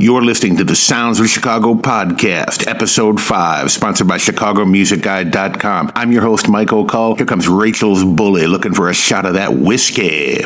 You're 0.00 0.24
listening 0.24 0.56
to 0.56 0.64
the 0.64 0.74
Sounds 0.74 1.20
of 1.20 1.28
Chicago 1.28 1.74
podcast, 1.74 2.66
episode 2.66 3.20
5, 3.20 3.70
sponsored 3.70 4.08
by 4.08 4.18
ChicagoMusicGuide.com. 4.18 5.92
I'm 5.94 6.10
your 6.10 6.22
host, 6.22 6.48
Mike 6.48 6.72
O'Cull. 6.72 7.14
Here 7.14 7.24
comes 7.24 7.46
Rachel's 7.46 8.02
Bully 8.02 8.48
looking 8.48 8.74
for 8.74 8.90
a 8.90 8.94
shot 8.94 9.24
of 9.24 9.34
that 9.34 9.54
whiskey. 9.54 10.42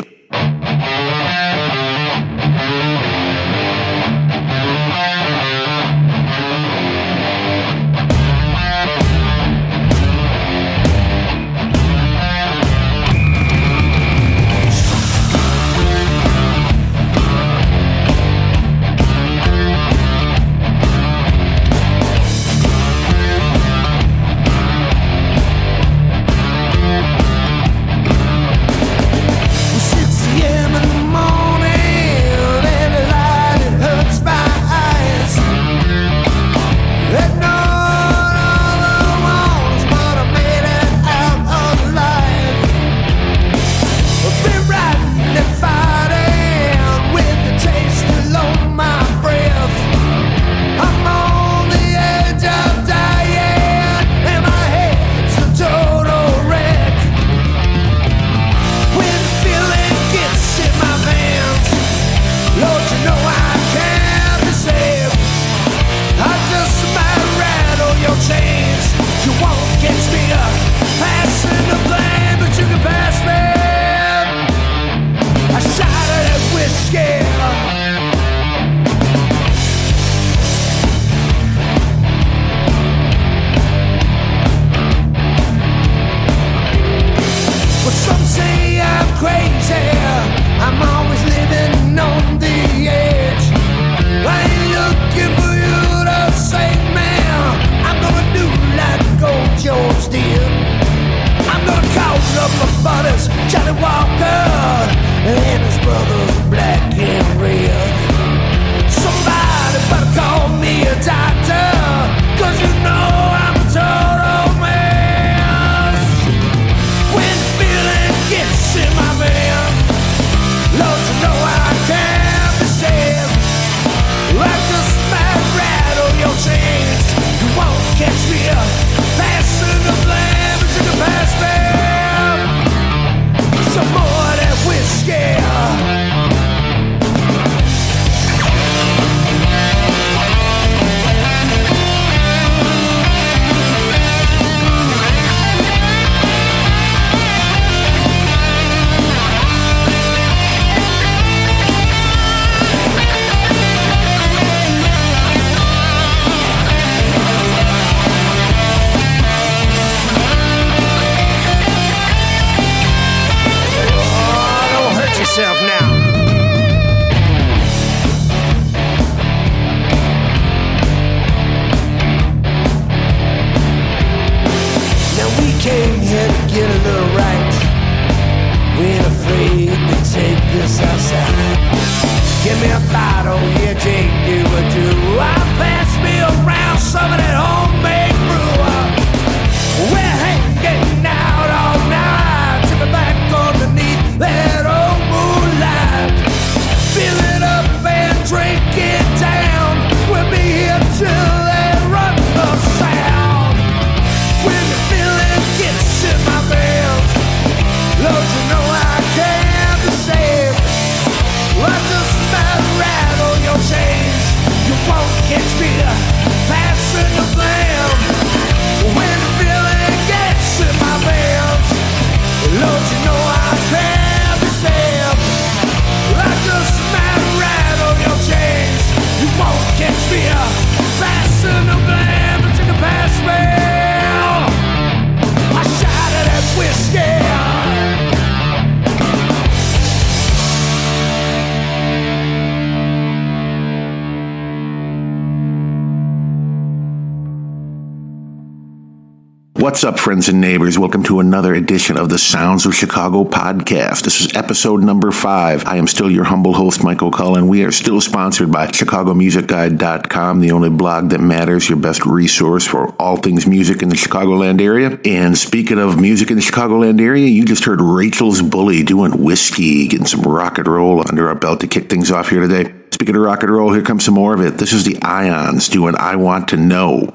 What's 249.69 249.83
up, 249.83 249.99
friends 249.99 250.27
and 250.27 250.41
neighbors? 250.41 250.79
Welcome 250.79 251.03
to 251.03 251.19
another 251.19 251.53
edition 251.53 251.95
of 251.95 252.09
the 252.09 252.17
Sounds 252.17 252.65
of 252.65 252.73
Chicago 252.73 253.23
podcast. 253.23 254.01
This 254.01 254.19
is 254.19 254.35
episode 254.35 254.81
number 254.81 255.11
five. 255.11 255.63
I 255.67 255.77
am 255.77 255.85
still 255.85 256.09
your 256.09 256.23
humble 256.23 256.53
host, 256.53 256.83
Mike 256.83 257.03
O'Cull. 257.03 257.39
We 257.45 257.63
are 257.63 257.71
still 257.71 258.01
sponsored 258.01 258.51
by 258.51 258.65
ChicagoMusicGuide.com, 258.65 260.39
the 260.39 260.49
only 260.53 260.71
blog 260.71 261.11
that 261.11 261.21
matters, 261.21 261.69
your 261.69 261.77
best 261.77 262.03
resource 262.07 262.65
for 262.65 262.95
all 262.99 263.17
things 263.17 263.45
music 263.45 263.83
in 263.83 263.89
the 263.89 263.95
Chicagoland 263.95 264.59
area. 264.59 264.99
And 265.05 265.37
speaking 265.37 265.77
of 265.77 266.01
music 266.01 266.31
in 266.31 266.37
the 266.37 266.41
Chicagoland 266.41 266.99
area, 266.99 267.27
you 267.27 267.45
just 267.45 267.65
heard 267.65 267.79
Rachel's 267.79 268.41
Bully 268.41 268.81
doing 268.81 269.23
whiskey, 269.23 269.87
getting 269.87 270.07
some 270.07 270.23
rock 270.23 270.57
and 270.57 270.67
roll 270.67 271.07
under 271.07 271.29
our 271.29 271.35
belt 271.35 271.59
to 271.59 271.67
kick 271.67 271.91
things 271.91 272.09
off 272.09 272.29
here 272.29 272.41
today. 272.41 272.73
Speaking 272.89 273.15
of 273.15 273.21
rock 273.21 273.43
and 273.43 273.53
roll, 273.53 273.71
here 273.71 273.83
comes 273.83 274.03
some 274.03 274.15
more 274.15 274.33
of 274.33 274.41
it. 274.41 274.57
This 274.57 274.73
is 274.73 274.83
the 274.83 274.99
Ions 275.03 275.69
doing 275.69 275.93
I 275.95 276.15
Want 276.15 276.47
to 276.47 276.57
Know. 276.57 277.13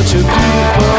what 0.00 0.14
you 0.14 0.22
for 0.22 0.89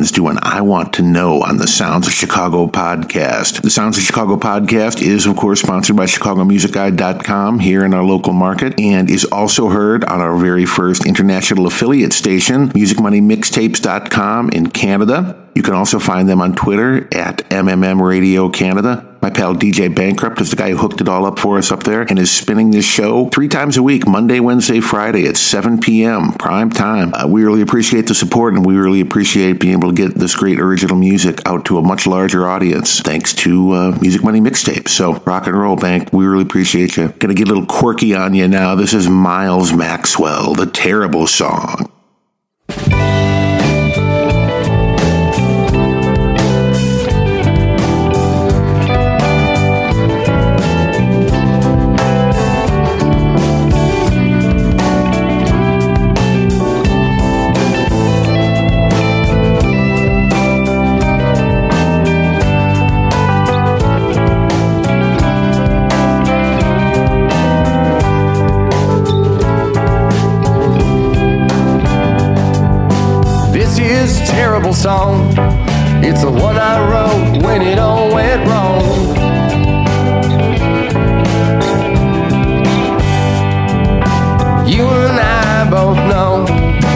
Ions 0.00 0.12
doing 0.12 0.38
I 0.40 0.62
Want 0.62 0.94
to 0.94 1.02
Know 1.02 1.42
on 1.42 1.58
the 1.58 1.66
Sounds 1.66 2.06
of 2.06 2.14
Chicago 2.14 2.66
podcast. 2.66 3.60
The 3.60 3.68
Sounds 3.68 3.98
of 3.98 4.02
Chicago 4.02 4.38
podcast 4.38 5.02
is, 5.02 5.26
of 5.26 5.36
course, 5.36 5.60
sponsored 5.60 5.94
by 5.94 6.06
ChicagoMusicGuide.com 6.06 7.58
here 7.58 7.84
in 7.84 7.92
our 7.92 8.02
local 8.02 8.32
market 8.32 8.80
and 8.80 9.10
is 9.10 9.26
also 9.26 9.68
heard 9.68 10.04
on 10.04 10.22
our 10.22 10.38
very 10.38 10.64
first 10.64 11.04
international 11.04 11.66
affiliate 11.66 12.14
station, 12.14 12.70
MusicMoneyMixtapes.com 12.70 14.48
in 14.48 14.70
Canada. 14.70 15.39
You 15.54 15.62
can 15.62 15.74
also 15.74 15.98
find 15.98 16.28
them 16.28 16.40
on 16.40 16.54
Twitter 16.54 17.08
at 17.12 17.48
MMM 17.50 18.00
Radio 18.00 18.48
Canada. 18.48 19.06
My 19.20 19.28
pal 19.28 19.54
DJ 19.54 19.94
Bankrupt 19.94 20.40
is 20.40 20.48
the 20.48 20.56
guy 20.56 20.70
who 20.70 20.78
hooked 20.78 21.02
it 21.02 21.08
all 21.08 21.26
up 21.26 21.38
for 21.38 21.58
us 21.58 21.70
up 21.70 21.82
there 21.82 22.02
and 22.02 22.18
is 22.18 22.30
spinning 22.30 22.70
this 22.70 22.86
show 22.86 23.28
three 23.28 23.48
times 23.48 23.76
a 23.76 23.82
week, 23.82 24.06
Monday, 24.06 24.40
Wednesday, 24.40 24.80
Friday 24.80 25.26
at 25.26 25.36
7 25.36 25.78
p.m. 25.78 26.32
prime 26.32 26.70
time. 26.70 27.12
Uh, 27.12 27.26
we 27.26 27.44
really 27.44 27.60
appreciate 27.60 28.06
the 28.06 28.14
support 28.14 28.54
and 28.54 28.64
we 28.64 28.76
really 28.76 29.02
appreciate 29.02 29.60
being 29.60 29.74
able 29.74 29.90
to 29.90 29.94
get 29.94 30.14
this 30.14 30.34
great 30.34 30.58
original 30.58 30.96
music 30.96 31.46
out 31.46 31.66
to 31.66 31.76
a 31.76 31.82
much 31.82 32.06
larger 32.06 32.48
audience 32.48 33.00
thanks 33.00 33.34
to 33.34 33.72
uh, 33.72 33.98
Music 34.00 34.24
Money 34.24 34.40
Mixtapes. 34.40 34.88
So 34.88 35.14
rock 35.26 35.46
and 35.46 35.58
roll, 35.58 35.76
Bank. 35.76 36.10
We 36.12 36.24
really 36.24 36.44
appreciate 36.44 36.96
you. 36.96 37.08
Gonna 37.18 37.34
get 37.34 37.48
a 37.48 37.50
little 37.52 37.66
quirky 37.66 38.14
on 38.14 38.32
you 38.32 38.48
now. 38.48 38.74
This 38.74 38.94
is 38.94 39.08
Miles 39.08 39.74
Maxwell, 39.74 40.54
the 40.54 40.66
terrible 40.66 41.26
song. 41.26 41.90
Song. 74.80 75.34
It's 76.02 76.22
the 76.22 76.30
one 76.30 76.56
I 76.56 76.76
wrote 76.90 77.42
when 77.44 77.60
it 77.60 77.78
all 77.78 78.08
went 78.14 78.48
wrong. 78.48 78.80
You 84.66 84.84
and 84.88 85.20
I 85.20 85.68
both 85.68 85.98
know 86.08 86.46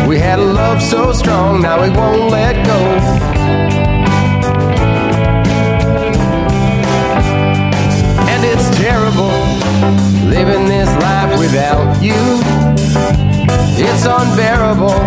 we 0.09 0.19
had 0.19 0.39
a 0.39 0.45
love 0.45 0.81
so 0.81 1.13
strong, 1.13 1.61
now 1.61 1.83
we 1.83 1.91
won't 1.91 2.31
let 2.31 2.55
go. 2.65 2.81
And 8.33 8.41
it's 8.51 8.69
terrible 8.79 9.37
living 10.31 10.65
this 10.67 10.89
life 11.03 11.39
without 11.39 12.03
you. 12.03 12.23
It's 13.77 14.07
unbearable, 14.07 14.99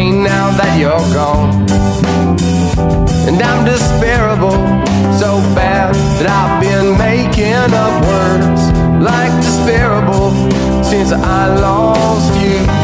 pain 0.00 0.22
now 0.22 0.50
that 0.58 0.78
you're 0.80 1.06
gone. 1.12 1.50
And 3.28 3.36
I'm 3.48 3.60
despairable, 3.66 4.58
so 5.20 5.30
bad 5.54 5.94
that 6.18 6.28
I've 6.40 6.56
been 6.66 6.88
making 7.08 7.70
up 7.84 7.94
words 8.10 8.62
like 9.08 9.32
despairable 9.44 10.30
since 10.84 11.12
I 11.12 11.40
lost 11.66 12.32
you. 12.42 12.79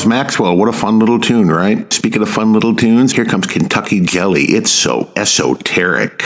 Miles 0.00 0.08
Maxwell, 0.08 0.56
what 0.56 0.70
a 0.70 0.72
fun 0.72 0.98
little 0.98 1.20
tune, 1.20 1.48
right? 1.48 1.92
Speaking 1.92 2.22
of 2.22 2.30
fun 2.30 2.54
little 2.54 2.74
tunes, 2.74 3.12
here 3.12 3.26
comes 3.26 3.46
Kentucky 3.46 4.00
Jelly. 4.00 4.44
It's 4.44 4.70
so 4.70 5.12
esoteric. 5.14 6.22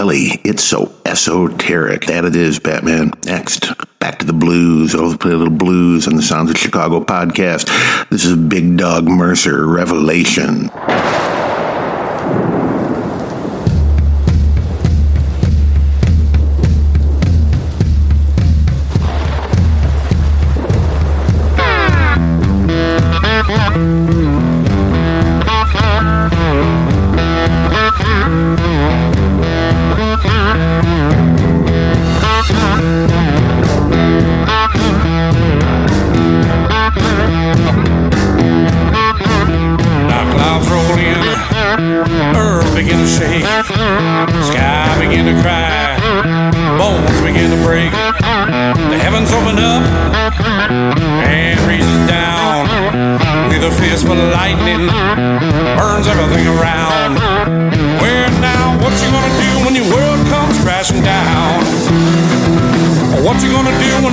Jelly. 0.00 0.40
It's 0.44 0.64
so 0.64 0.90
esoteric. 1.04 2.06
That 2.06 2.24
it 2.24 2.34
is, 2.34 2.58
Batman. 2.58 3.12
Next, 3.26 3.66
back 3.98 4.18
to 4.20 4.24
the 4.24 4.32
blues. 4.32 4.94
I'll 4.94 5.14
play 5.14 5.32
a 5.32 5.36
little 5.36 5.52
blues 5.52 6.08
on 6.08 6.16
the 6.16 6.22
Sounds 6.22 6.50
of 6.50 6.56
Chicago 6.56 7.04
podcast. 7.04 7.68
This 8.08 8.24
is 8.24 8.34
Big 8.34 8.78
Dog 8.78 9.04
Mercer, 9.04 9.66
Revelation. 9.66 10.70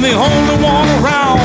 The 0.08 0.14
only 0.14 0.56
one 0.64 0.88
around? 1.04 1.40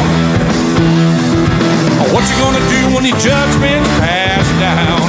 What 2.14 2.22
you 2.30 2.36
gonna 2.38 2.62
do 2.70 2.94
when 2.94 3.04
your 3.04 3.18
judgment's 3.18 3.88
passed 3.98 4.54
down? 4.60 5.02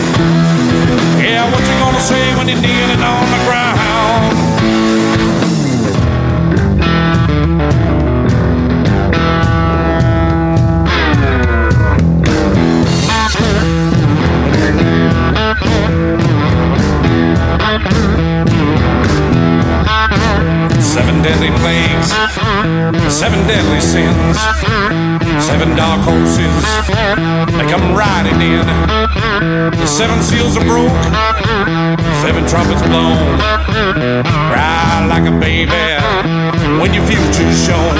Yeah, 1.21 1.45
what 1.51 1.61
you 1.61 1.75
gonna 1.77 1.99
say 1.99 2.35
when 2.35 2.47
you're 2.47 2.61
kneeling 2.61 3.03
on 3.03 3.29
the 3.29 3.41
ground? 3.45 4.33
Seven 20.81 21.21
deadly 21.21 21.51
plagues, 21.59 22.13
seven 23.11 23.45
deadly 23.47 23.81
sins, 23.81 24.39
seven 25.43 25.75
dark 25.75 25.99
horses, 26.01 26.63
they 27.57 27.67
come 27.67 27.93
riding 27.93 28.39
in. 28.39 28.65
The 29.71 29.85
seven 29.85 30.21
seals 30.23 30.55
are 30.55 30.63
broke, 30.63 30.95
seven 32.23 32.47
trumpets 32.47 32.81
blown. 32.87 33.37
Cry 34.47 35.05
like 35.11 35.27
a 35.27 35.35
baby 35.39 35.75
when 36.79 36.93
your 36.93 37.03
future's 37.03 37.59
shown. 37.65 37.95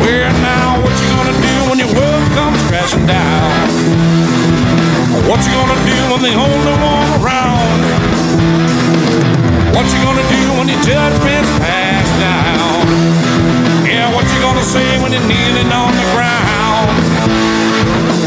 Where 0.00 0.32
now? 0.40 0.80
What 0.80 0.94
you 1.00 1.08
gonna 1.12 1.36
do 1.36 1.54
when 1.68 1.78
your 1.78 1.92
world 1.92 2.26
comes 2.32 2.58
crashing 2.68 3.04
down? 3.06 3.52
What 5.28 5.44
you 5.44 5.52
gonna 5.52 5.80
do 5.84 5.98
when 6.08 6.22
the 6.24 6.34
only 6.40 6.74
one 6.80 7.08
around? 7.20 7.80
What 9.76 9.86
you 9.92 10.00
gonna 10.00 10.26
do 10.28 10.42
when 10.56 10.68
your 10.68 10.80
judgment's 10.82 11.52
passed 11.58 12.01
what 14.22 14.32
you 14.32 14.40
gonna 14.40 14.62
say 14.62 15.02
when 15.02 15.12
you're 15.12 15.26
kneeling 15.26 15.72
on 15.72 15.92
the 15.92 16.06
ground? 16.14 18.21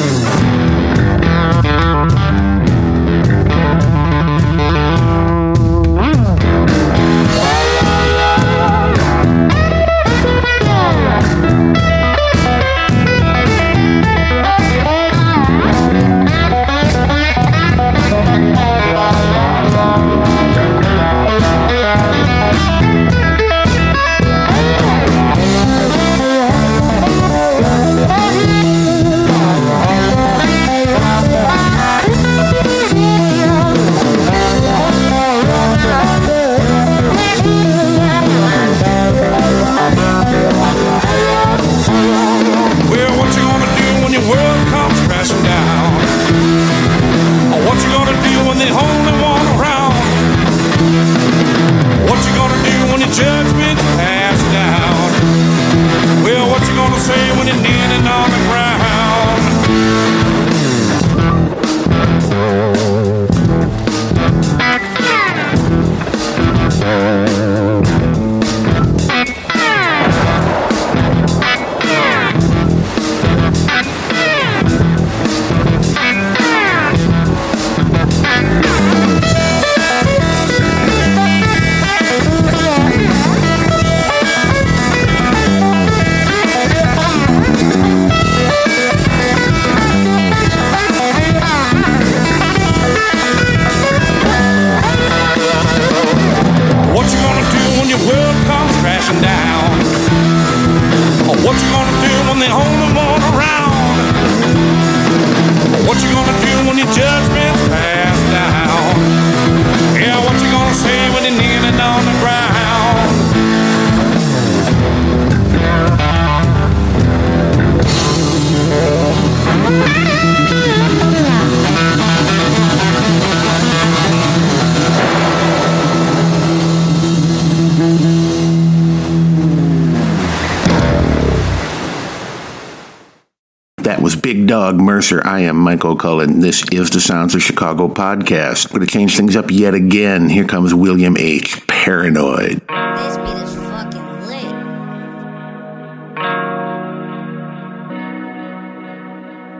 Big 134.26 134.48
Dog 134.48 134.78
Mercer. 134.78 135.22
I 135.24 135.42
am 135.42 135.56
Mike 135.56 135.86
O'Cull. 135.86 136.26
This 136.26 136.64
is 136.72 136.90
the 136.90 137.00
Sounds 137.00 137.36
of 137.36 137.44
Chicago 137.44 137.88
podcast. 137.88 138.66
I'm 138.66 138.78
going 138.78 138.88
to 138.88 138.92
change 138.92 139.16
things 139.16 139.36
up 139.36 139.52
yet 139.52 139.76
again. 139.76 140.30
Here 140.30 140.46
comes 140.46 140.74
William 140.74 141.16
H. 141.16 141.62
Paranoid. 141.68 142.60
This 142.68 143.18
beat 143.18 143.38
is 143.44 143.54
fucking 143.54 144.26
lit. 144.26 144.46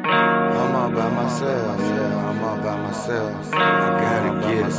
I'm 0.04 0.76
all 0.76 0.90
by 0.90 1.12
myself, 1.12 1.80
yeah, 1.82 2.28
I'm 2.28 2.44
all 2.44 2.58
by 2.58 2.76
myself. 2.88 3.54
I 3.54 3.60
gotta 4.02 4.32
get 4.48 4.66
it, 4.66 4.74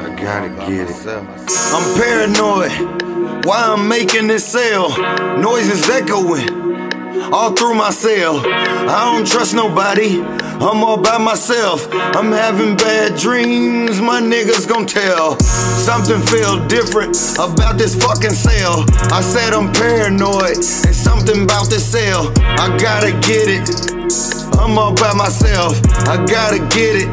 I 0.00 0.16
gotta 0.22 0.48
get 0.72 0.88
it. 0.88 1.06
I'm 1.74 1.84
paranoid. 2.00 3.44
Why 3.44 3.74
I'm 3.76 3.86
making 3.88 4.28
this 4.28 4.46
sale? 4.46 4.88
Noises 5.36 5.86
echoing 5.90 6.61
all 7.32 7.52
through 7.52 7.74
my 7.74 7.90
cell. 7.90 8.40
I 8.46 9.12
don't 9.12 9.26
trust 9.26 9.54
nobody. 9.54 10.20
I'm 10.20 10.84
all 10.84 11.00
by 11.00 11.18
myself. 11.18 11.88
I'm 11.92 12.30
having 12.30 12.76
bad 12.76 13.18
dreams. 13.18 14.00
My 14.00 14.20
niggas 14.20 14.68
gon' 14.68 14.86
tell. 14.86 15.38
Something 15.40 16.20
feel 16.20 16.64
different 16.68 17.16
about 17.34 17.78
this 17.78 17.94
fucking 17.94 18.30
cell. 18.30 18.84
I 19.10 19.22
said 19.22 19.54
I'm 19.54 19.72
paranoid. 19.72 20.56
And 20.56 20.94
something 20.94 21.42
about 21.42 21.70
this 21.70 21.90
cell. 21.90 22.32
I 22.36 22.76
gotta 22.78 23.12
get 23.26 23.48
it. 23.48 24.31
I'm 24.62 24.78
all 24.78 24.94
by 24.94 25.12
myself. 25.12 25.74
I 26.06 26.24
gotta 26.24 26.60
get 26.70 26.94
it. 26.94 27.10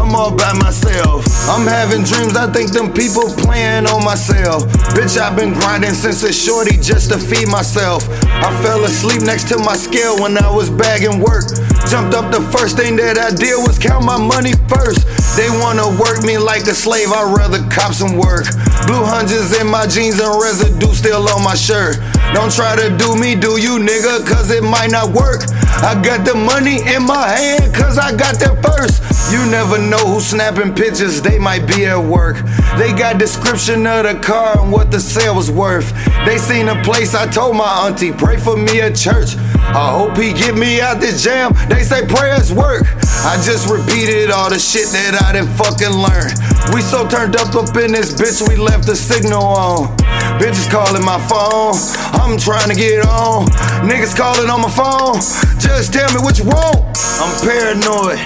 I'm 0.00 0.16
all 0.16 0.34
by 0.34 0.54
myself. 0.54 1.28
I'm 1.52 1.66
having 1.68 2.02
dreams, 2.02 2.34
I 2.34 2.50
think 2.50 2.72
them 2.72 2.92
people 2.92 3.28
playing 3.36 3.86
on 3.86 4.02
myself. 4.02 4.64
Bitch, 4.96 5.20
I've 5.20 5.36
been 5.36 5.52
grinding 5.52 5.92
since 5.92 6.22
a 6.24 6.32
shorty 6.32 6.76
just 6.78 7.12
to 7.12 7.18
feed 7.18 7.48
myself. 7.48 8.08
I 8.24 8.50
fell 8.64 8.82
asleep 8.84 9.20
next 9.20 9.48
to 9.50 9.58
my 9.58 9.76
scale 9.76 10.18
when 10.18 10.42
I 10.42 10.50
was 10.50 10.70
bagging 10.70 11.20
work. 11.20 11.44
Jumped 11.92 12.16
up, 12.16 12.32
the 12.32 12.40
first 12.56 12.76
thing 12.76 12.96
that 12.96 13.18
I 13.18 13.30
did 13.36 13.54
was 13.60 13.78
count 13.78 14.04
my 14.04 14.18
money 14.18 14.56
first. 14.66 15.06
They 15.36 15.52
wanna 15.60 15.86
work 16.00 16.24
me 16.24 16.38
like 16.38 16.64
a 16.66 16.74
slave, 16.74 17.12
I'd 17.12 17.36
rather 17.36 17.60
cop 17.68 17.92
some 17.92 18.16
work. 18.16 18.48
Blue 18.88 19.04
hundreds 19.04 19.52
in 19.60 19.68
my 19.68 19.86
jeans 19.86 20.18
and 20.18 20.32
residue 20.40 20.94
still 20.96 21.28
on 21.28 21.44
my 21.44 21.54
shirt. 21.54 22.00
Don't 22.32 22.50
try 22.50 22.74
to 22.74 22.90
do 22.96 23.14
me, 23.14 23.36
do 23.36 23.60
you, 23.60 23.78
nigga, 23.78 24.26
cause 24.26 24.50
it 24.50 24.64
might 24.64 24.90
not 24.90 25.12
work. 25.12 25.44
I 25.82 26.00
got 26.02 26.24
the 26.24 26.34
money 26.34 26.78
in 26.94 27.04
my 27.04 27.28
hand, 27.28 27.74
cause 27.74 27.98
I 27.98 28.14
got 28.16 28.38
there 28.38 28.56
purse. 28.56 29.00
You 29.30 29.44
never 29.50 29.78
know 29.78 29.98
who's 29.98 30.26
snapping 30.26 30.74
pictures, 30.74 31.20
they 31.20 31.38
might 31.38 31.66
be 31.66 31.86
at 31.86 31.98
work. 31.98 32.36
They 32.78 32.92
got 32.92 33.18
description 33.18 33.86
of 33.86 34.04
the 34.04 34.18
car 34.20 34.60
and 34.60 34.72
what 34.72 34.90
the 34.90 35.00
sale 35.00 35.34
was 35.34 35.50
worth. 35.50 35.92
They 36.24 36.38
seen 36.38 36.68
a 36.68 36.82
place, 36.82 37.14
I 37.14 37.26
told 37.26 37.56
my 37.56 37.86
auntie, 37.86 38.12
pray 38.12 38.38
for 38.38 38.56
me 38.56 38.80
at 38.80 38.96
church. 38.96 39.36
I 39.74 39.90
hope 39.92 40.16
he 40.16 40.32
get 40.32 40.54
me 40.54 40.80
out 40.80 41.00
this 41.00 41.22
jam. 41.22 41.52
They 41.68 41.82
say 41.82 42.06
prayers 42.06 42.52
work. 42.52 42.86
I 43.26 43.40
just 43.42 43.68
repeated 43.68 44.30
all 44.30 44.50
the 44.50 44.58
shit 44.58 44.86
that 44.94 45.18
I 45.18 45.32
didn't 45.32 45.50
fucking 45.58 45.90
learn. 45.90 46.30
We 46.72 46.82
so 46.82 47.06
turned 47.08 47.36
up 47.36 47.54
up 47.54 47.74
in 47.76 47.92
this 47.92 48.14
bitch, 48.14 48.46
we 48.46 48.56
left 48.56 48.86
the 48.86 48.94
signal 48.94 49.42
on. 49.42 49.96
Bitches 50.38 50.70
calling 50.70 51.04
my 51.04 51.18
phone, 51.26 51.74
I'm 52.14 52.38
trying 52.38 52.68
to 52.70 52.76
get 52.76 53.06
on. 53.06 53.46
Niggas 53.82 54.16
calling 54.16 54.50
on 54.50 54.62
my 54.62 54.70
phone, 54.70 55.18
just 55.58 55.92
tell 55.92 56.06
me 56.14 56.20
what 56.22 56.38
you 56.38 56.46
want. 56.46 56.86
I'm 57.18 57.32
paranoid. 57.42 58.22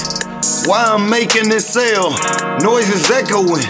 Why 0.67 0.85
I'm 0.85 1.09
making 1.09 1.49
this 1.49 1.67
sale? 1.67 2.13
Noises 2.61 3.11
echoing 3.11 3.65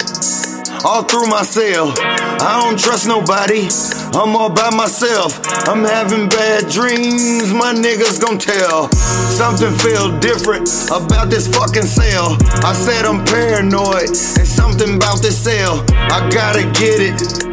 all 0.83 1.03
through 1.03 1.27
my 1.27 1.43
cell. 1.43 1.93
I 1.97 2.59
don't 2.63 2.79
trust 2.79 3.07
nobody. 3.07 3.69
I'm 4.13 4.35
all 4.35 4.49
by 4.49 4.69
myself. 4.69 5.39
I'm 5.67 5.83
having 5.83 6.27
bad 6.27 6.69
dreams. 6.69 7.53
My 7.53 7.73
niggas 7.73 8.19
gon' 8.19 8.37
tell. 8.37 8.91
Something 8.91 9.73
feel 9.79 10.17
different 10.19 10.69
about 10.87 11.29
this 11.29 11.47
fucking 11.47 11.87
sale. 11.87 12.37
I 12.63 12.73
said 12.73 13.05
I'm 13.05 13.23
paranoid, 13.23 14.09
and 14.09 14.47
something 14.47 14.95
about 14.95 15.21
this 15.21 15.41
sale. 15.41 15.85
I 15.95 16.29
gotta 16.29 16.63
get 16.71 16.99
it. 16.99 17.45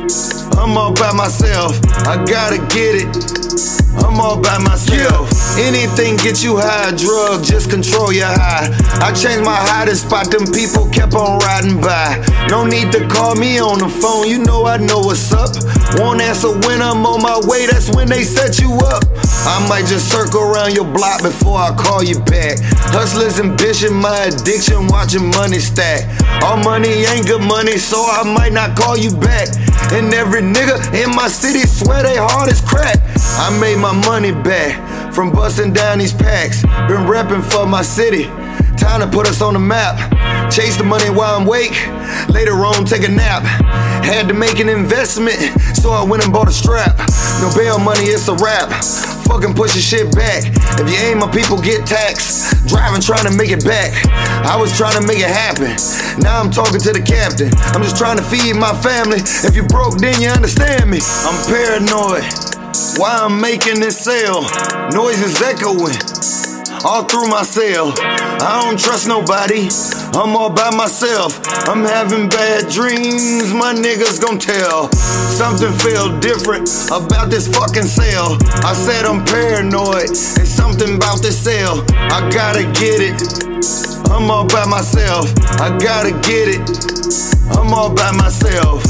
I'm 0.58 0.76
all 0.76 0.92
by 0.92 1.12
myself. 1.12 1.78
I 2.06 2.24
gotta 2.24 2.58
get 2.74 3.06
it. 3.06 3.87
I'm 4.04 4.20
all 4.20 4.40
by 4.40 4.58
myself. 4.58 5.30
Anything 5.58 6.16
get 6.16 6.42
you 6.42 6.56
high, 6.58 6.94
drug, 6.96 7.44
just 7.44 7.70
control 7.70 8.12
your 8.12 8.30
high. 8.30 8.70
I 9.02 9.12
changed 9.12 9.44
my 9.44 9.58
to 9.86 9.96
spot 9.96 10.30
them 10.30 10.44
people 10.52 10.88
kept 10.90 11.14
on 11.14 11.38
riding 11.40 11.80
by. 11.80 12.20
No 12.50 12.64
need 12.64 12.92
to 12.92 13.06
call 13.08 13.34
me 13.34 13.58
on 13.58 13.78
the 13.78 13.88
phone, 13.88 14.28
you 14.28 14.38
know 14.44 14.66
I 14.66 14.76
know 14.76 15.00
what's 15.00 15.32
up. 15.32 15.50
Won't 15.96 16.20
answer 16.20 16.52
when 16.68 16.82
I'm 16.82 17.06
on 17.06 17.22
my 17.22 17.40
way, 17.48 17.66
that's 17.66 17.88
when 17.94 18.08
they 18.08 18.22
set 18.22 18.60
you 18.60 18.72
up. 18.84 19.04
I 19.48 19.64
might 19.68 19.86
just 19.86 20.12
circle 20.12 20.42
around 20.42 20.74
your 20.74 20.84
block 20.84 21.22
before 21.22 21.56
I 21.56 21.74
call 21.74 22.04
you 22.04 22.20
back. 22.20 22.58
Hustlers 22.92 23.40
ambition, 23.40 23.94
my 23.94 24.28
addiction, 24.28 24.86
watching 24.88 25.30
money 25.30 25.58
stack. 25.58 26.04
All 26.42 26.58
money 26.58 27.08
ain't 27.08 27.26
good 27.26 27.42
money, 27.42 27.78
so 27.78 27.96
I 28.04 28.24
might 28.24 28.52
not 28.52 28.76
call 28.76 28.96
you 28.96 29.10
back. 29.16 29.48
And 29.92 30.12
every 30.12 30.42
nigga 30.42 30.76
in 30.94 31.10
my 31.14 31.28
city 31.28 31.60
swear 31.60 32.02
they 32.02 32.16
hard 32.16 32.50
as 32.50 32.60
crack. 32.60 32.98
I 33.38 33.56
made 33.58 33.78
my 33.78 33.92
money 34.06 34.32
back 34.32 35.12
from 35.14 35.32
busting 35.32 35.72
down 35.72 35.98
these 35.98 36.12
packs. 36.12 36.62
Been 36.62 37.06
repping 37.06 37.42
for 37.50 37.66
my 37.66 37.82
city. 37.82 38.24
Time 38.76 39.00
to 39.00 39.08
put 39.08 39.26
us 39.26 39.42
on 39.42 39.54
the 39.54 39.60
map. 39.60 39.98
Chase 40.52 40.76
the 40.76 40.84
money 40.84 41.10
while 41.10 41.40
I'm 41.40 41.46
awake. 41.46 41.74
Later 42.28 42.52
on, 42.64 42.84
take 42.84 43.02
a 43.02 43.08
nap. 43.10 43.42
Had 44.04 44.28
to 44.28 44.34
make 44.34 44.60
an 44.60 44.68
investment, 44.68 45.38
so 45.74 45.90
I 45.90 46.02
went 46.04 46.24
and 46.24 46.32
bought 46.32 46.48
a 46.48 46.52
strap. 46.52 46.96
No 47.40 47.50
bail 47.56 47.78
money, 47.78 48.04
it's 48.04 48.28
a 48.28 48.34
wrap. 48.34 48.70
Fucking 49.28 49.52
push 49.52 49.76
your 49.76 49.84
shit 49.84 50.08
back. 50.16 50.40
If 50.80 50.88
you 50.88 50.96
ain't 50.96 51.20
my 51.20 51.30
people, 51.30 51.60
get 51.60 51.86
taxed. 51.86 52.66
Driving, 52.66 53.02
trying 53.02 53.30
to 53.30 53.36
make 53.36 53.50
it 53.50 53.62
back. 53.62 53.92
I 54.48 54.56
was 54.56 54.74
trying 54.74 54.98
to 54.98 55.06
make 55.06 55.20
it 55.20 55.28
happen. 55.28 55.76
Now 56.24 56.40
I'm 56.40 56.50
talking 56.50 56.80
to 56.80 56.92
the 56.96 57.04
captain. 57.04 57.52
I'm 57.76 57.82
just 57.82 57.98
trying 57.98 58.16
to 58.16 58.24
feed 58.24 58.56
my 58.56 58.72
family. 58.80 59.20
If 59.44 59.54
you 59.54 59.64
broke, 59.68 59.98
then 59.98 60.20
you 60.20 60.28
understand 60.28 60.90
me. 60.90 61.00
I'm 61.28 61.36
paranoid. 61.44 62.24
Why 62.96 63.20
I'm 63.20 63.38
making 63.38 63.80
this 63.80 64.00
sale? 64.00 64.48
Noises 64.96 65.40
echoing 65.42 66.47
all 66.84 67.04
through 67.04 67.28
my 67.28 67.42
cell. 67.42 67.92
I 67.98 68.60
don't 68.62 68.78
trust 68.78 69.08
nobody. 69.08 69.68
I'm 70.14 70.36
all 70.36 70.50
by 70.50 70.70
myself. 70.70 71.40
I'm 71.68 71.84
having 71.84 72.28
bad 72.28 72.68
dreams. 72.70 73.52
My 73.52 73.72
niggas 73.74 74.20
gon' 74.20 74.38
tell. 74.38 74.90
Something 74.92 75.72
feel 75.78 76.18
different 76.18 76.68
about 76.88 77.30
this 77.30 77.48
fucking 77.48 77.86
sale. 77.86 78.38
I 78.64 78.74
said 78.74 79.04
I'm 79.04 79.24
paranoid. 79.24 80.10
It's 80.10 80.48
something 80.50 80.96
about 80.96 81.22
this 81.22 81.38
sale. 81.42 81.84
I 81.92 82.28
gotta 82.30 82.64
get 82.72 83.00
it. 83.00 83.20
I'm 84.10 84.30
all 84.30 84.46
by 84.46 84.64
myself. 84.66 85.32
I 85.60 85.76
gotta 85.78 86.12
get 86.26 86.48
it. 86.48 86.64
I'm 87.56 87.72
all 87.72 87.92
by 87.92 88.12
myself. 88.12 88.82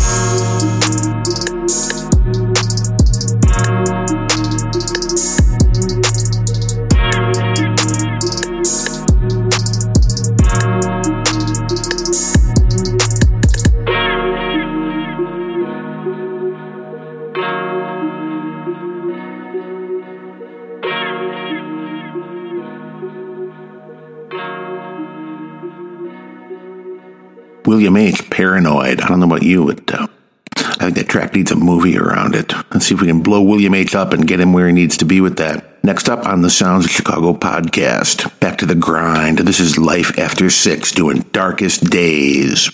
William 27.79 27.97
H. 27.97 28.29
Paranoid. 28.29 29.01
I 29.01 29.07
don't 29.07 29.21
know 29.21 29.27
about 29.27 29.45
you, 29.45 29.73
but 29.73 29.95
uh, 29.95 30.09
I 30.57 30.87
think 30.87 30.97
that 30.97 31.09
track 31.09 31.33
needs 31.33 31.53
a 31.53 31.55
movie 31.55 31.97
around 31.97 32.35
it. 32.35 32.53
Let's 32.73 32.87
see 32.87 32.97
if 32.97 33.01
we 33.01 33.07
can 33.07 33.23
blow 33.23 33.41
William 33.41 33.73
H. 33.73 33.95
up 33.95 34.13
and 34.13 34.27
get 34.27 34.41
him 34.41 34.53
where 34.53 34.67
he 34.67 34.73
needs 34.73 34.97
to 34.97 35.05
be 35.05 35.21
with 35.21 35.37
that. 35.37 35.85
Next 35.85 36.09
up 36.09 36.27
on 36.27 36.43
the 36.43 36.51
Sounds 36.51 36.87
of 36.87 36.91
Chicago 36.91 37.35
podcast, 37.35 38.41
back 38.41 38.59
to 38.59 38.67
the 38.67 38.75
grind. 38.75 39.39
This 39.39 39.61
is 39.61 39.79
Life 39.79 40.19
After 40.19 40.51
Six 40.51 40.91
doing 40.91 41.21
Darkest 41.31 41.89
Days. 41.89 42.69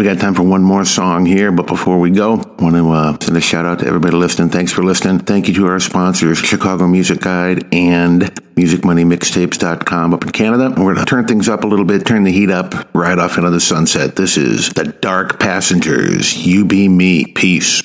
We 0.00 0.06
got 0.06 0.18
time 0.18 0.32
for 0.32 0.44
one 0.44 0.62
more 0.62 0.86
song 0.86 1.26
here, 1.26 1.52
but 1.52 1.66
before 1.66 1.98
we 1.98 2.08
go, 2.10 2.32
I 2.32 2.62
want 2.62 2.74
to 2.74 2.90
uh, 2.90 3.18
send 3.20 3.36
a 3.36 3.40
shout 3.42 3.66
out 3.66 3.80
to 3.80 3.86
everybody 3.86 4.16
listening. 4.16 4.48
Thanks 4.48 4.72
for 4.72 4.82
listening. 4.82 5.18
Thank 5.18 5.46
you 5.46 5.52
to 5.56 5.66
our 5.66 5.78
sponsors, 5.78 6.38
Chicago 6.38 6.86
Music 6.88 7.20
Guide 7.20 7.68
and 7.70 8.22
MusicMoneyMixtapes.com 8.54 10.14
up 10.14 10.24
in 10.24 10.30
Canada. 10.30 10.70
We're 10.70 10.94
going 10.94 11.04
to 11.04 11.04
turn 11.04 11.26
things 11.26 11.50
up 11.50 11.64
a 11.64 11.66
little 11.66 11.84
bit, 11.84 12.06
turn 12.06 12.24
the 12.24 12.32
heat 12.32 12.50
up 12.50 12.88
right 12.94 13.18
off 13.18 13.36
into 13.36 13.50
the 13.50 13.60
sunset. 13.60 14.16
This 14.16 14.38
is 14.38 14.70
The 14.70 14.84
Dark 14.84 15.38
Passengers. 15.38 16.46
You 16.46 16.64
be 16.64 16.88
me. 16.88 17.26
Peace. 17.26 17.82